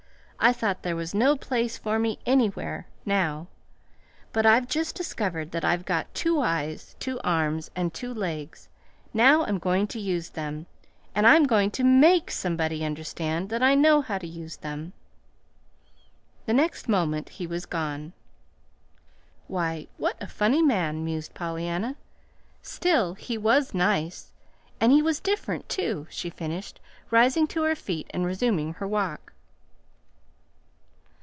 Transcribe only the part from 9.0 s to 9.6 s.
Now I'm